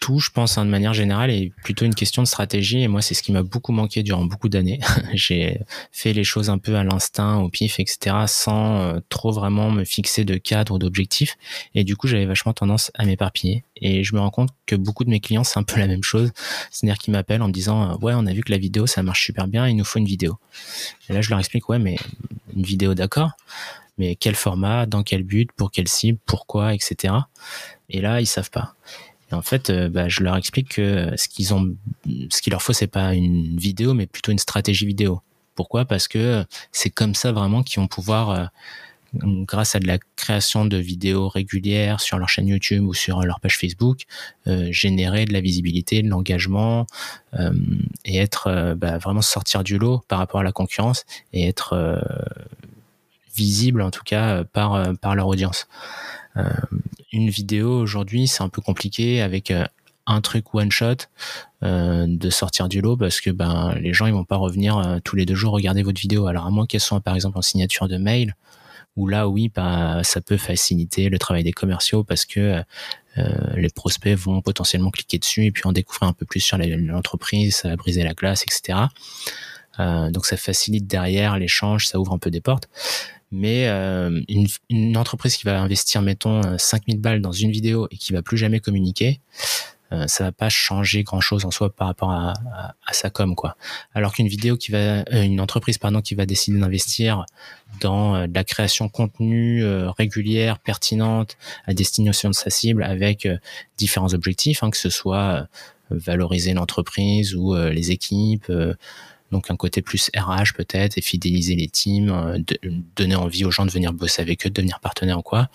[0.00, 2.82] tout, je pense, hein, de manière générale, est plutôt une question de stratégie.
[2.82, 4.80] Et moi, c'est ce qui m'a beaucoup manqué durant beaucoup d'années.
[5.14, 5.60] j'ai
[5.92, 9.84] fait les choses un peu à l'instinct, au pif, etc., sans euh, trop vraiment me
[9.84, 11.36] fixer de cadre ou d'objectif.
[11.74, 13.62] Et du coup, j'avais vachement tendance à m'éparpiller.
[13.76, 16.02] Et je me rends compte que beaucoup de mes clients, c'est un peu la même
[16.02, 16.32] chose.
[16.70, 19.02] C'est-à-dire qu'ils m'appellent en me disant, euh, ouais, on a vu que la vidéo, ça
[19.02, 20.38] marche super bien, il nous faut une vidéo.
[21.08, 21.96] Et là, je leur explique, ouais, mais
[22.56, 23.32] une vidéo, d'accord.
[23.98, 27.12] Mais quel format, dans quel but, pour quelle cible, pourquoi, etc.
[27.90, 28.74] Et là, ils savent pas.
[29.30, 31.74] Et en fait, euh, bah, je leur explique que ce qu'ils ont,
[32.30, 35.20] ce qu'il leur faut, c'est pas une vidéo, mais plutôt une stratégie vidéo.
[35.54, 35.84] Pourquoi?
[35.84, 38.44] Parce que c'est comme ça vraiment qu'ils vont pouvoir, euh,
[39.14, 43.40] grâce à de la création de vidéos régulières sur leur chaîne YouTube ou sur leur
[43.40, 44.02] page Facebook,
[44.46, 46.86] euh, générer de la visibilité, de l'engagement
[48.04, 52.00] et être bah, vraiment sortir du lot par rapport à la concurrence et être
[53.34, 55.66] visible en tout cas par par leur audience.
[56.36, 56.48] Euh,
[57.12, 59.64] une vidéo aujourd'hui, c'est un peu compliqué avec euh,
[60.06, 61.06] un truc one shot
[61.62, 65.16] euh, de sortir du lot parce que ben les gens ils vont pas revenir tous
[65.16, 66.26] les deux jours regarder votre vidéo.
[66.26, 68.34] Alors à moins qu'elles soient par exemple en signature de mail,
[68.96, 72.62] où là oui bah, ça peut faciliter le travail des commerciaux parce que
[73.56, 77.56] les prospects vont potentiellement cliquer dessus et puis en découvrir un peu plus sur l'entreprise,
[77.56, 78.78] ça va briser la glace, etc.
[79.78, 82.68] donc ça facilite derrière l'échange, ça ouvre un peu des portes
[83.30, 84.20] mais euh,
[84.68, 88.22] une, entreprise qui va investir, mettons, 5000 euh, balles dans une vidéo et qui va
[88.22, 89.20] plus jamais communiquer,
[89.92, 92.34] euh, ça va pas changer grand chose en soi par rapport à,
[92.92, 93.56] sa com quoi.
[93.94, 97.24] Alors qu'une vidéo qui va, euh, une entreprise pardon qui va décider d'investir
[97.80, 99.64] dans euh, la création de contenu
[99.98, 103.26] régulière, pertinente à destination de sa cible avec
[103.78, 105.48] différents objectifs, hein, que ce soit
[105.90, 108.52] valoriser l'entreprise ou les équipes
[109.30, 112.44] Donc un côté plus RH peut-être et fidéliser les teams,
[112.96, 115.48] donner envie aux gens de venir bosser avec eux, de devenir partenaire ou quoi.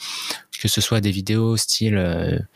[0.60, 2.48] Que ce soit des vidéos style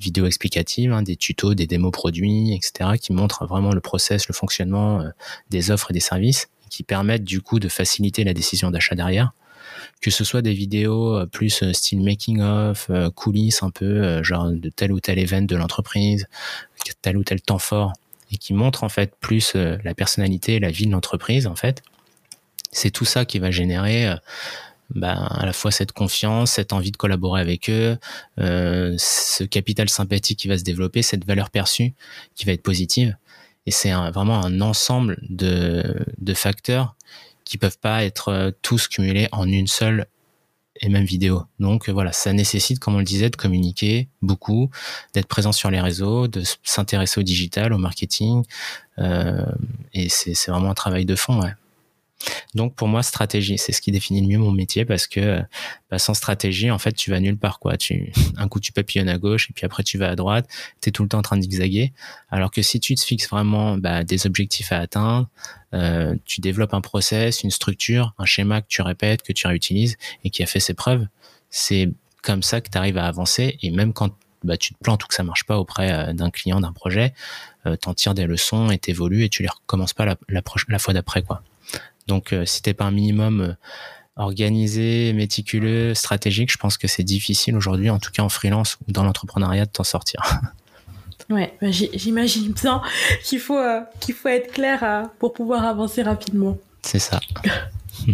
[0.00, 4.34] vidéos explicatives, hein, des tutos, des démos produits, etc., qui montrent vraiment le process, le
[4.34, 5.04] fonctionnement
[5.50, 9.32] des offres et des services, qui permettent du coup de faciliter la décision d'achat derrière
[10.00, 14.22] que ce soit des vidéos euh, plus euh, style making of, euh, coulisses un peu,
[14.22, 16.26] genre de tel ou tel event de l'entreprise,
[17.02, 17.92] tel ou tel temps fort,
[18.34, 21.82] et qui montrent en fait plus la personnalité la vie de l'entreprise en fait.
[22.70, 24.12] C'est tout ça qui va générer
[24.90, 27.96] bah, à la fois cette confiance, cette envie de collaborer avec eux,
[28.38, 31.94] ce capital sympathique qui va se développer, cette valeur perçue
[32.34, 33.16] qui va être positive.
[33.66, 36.96] Et c'est vraiment un ensemble de, de facteurs
[37.44, 40.06] qui peuvent pas être euh, tous cumulés en une seule
[40.84, 41.44] et même vidéo.
[41.58, 44.70] Donc euh, voilà, ça nécessite, comme on le disait, de communiquer beaucoup,
[45.14, 48.44] d'être présent sur les réseaux, de s'intéresser au digital, au marketing.
[48.98, 49.44] Euh,
[49.92, 51.40] et c'est vraiment un travail de fond.
[51.40, 51.52] Ouais.
[52.54, 55.40] Donc pour moi, stratégie, c'est ce qui définit le mieux mon métier parce que
[55.90, 57.58] bah, sans stratégie, en fait, tu vas nulle part.
[57.58, 57.76] Quoi.
[57.76, 60.48] Tu, un coup, tu papillonnes à gauche et puis après, tu vas à droite.
[60.80, 61.44] Tu es tout le temps en train de.
[62.30, 65.28] Alors que si tu te fixes vraiment bah, des objectifs à atteindre,
[65.72, 69.96] euh, tu développes un process, une structure, un schéma que tu répètes, que tu réutilises
[70.24, 71.06] et qui a fait ses preuves,
[71.50, 71.90] c'est
[72.22, 73.58] comme ça que tu arrives à avancer.
[73.62, 76.30] Et même quand bah, tu te plantes ou que ça marche pas auprès euh, d'un
[76.30, 77.14] client, d'un projet,
[77.66, 80.78] euh, t'en tires des leçons et t'évolues et tu les recommences pas la, la, la
[80.78, 81.22] fois d'après.
[81.22, 81.42] quoi.
[82.06, 83.54] Donc, euh, si t'es pas un minimum euh,
[84.16, 88.92] organisé, méticuleux, stratégique, je pense que c'est difficile aujourd'hui, en tout cas en freelance ou
[88.92, 90.20] dans l'entrepreneuriat, de t'en sortir.
[91.30, 92.82] Ouais, bah, j'imagine bien
[93.22, 96.58] qu'il faut, euh, qu'il faut être clair pour pouvoir avancer rapidement.
[96.82, 97.18] C'est ça.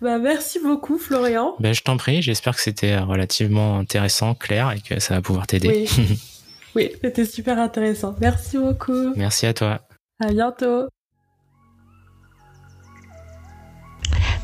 [0.00, 1.54] bah, merci beaucoup, Florian.
[1.60, 5.46] Ben, je t'en prie, j'espère que c'était relativement intéressant, clair et que ça va pouvoir
[5.46, 5.86] t'aider.
[5.98, 6.18] Oui,
[6.76, 8.16] oui c'était super intéressant.
[8.20, 9.12] Merci beaucoup.
[9.16, 9.82] Merci à toi.
[10.18, 10.88] À bientôt.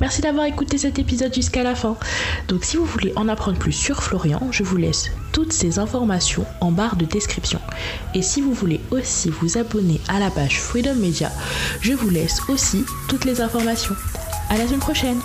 [0.00, 1.96] Merci d'avoir écouté cet épisode jusqu'à la fin.
[2.48, 6.46] Donc si vous voulez en apprendre plus sur Florian, je vous laisse toutes ces informations
[6.60, 7.60] en barre de description.
[8.14, 11.30] Et si vous voulez aussi vous abonner à la page Freedom Media,
[11.80, 13.94] je vous laisse aussi toutes les informations.
[14.48, 15.20] À la semaine prochaine